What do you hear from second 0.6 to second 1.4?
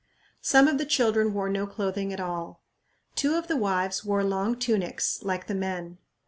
of the children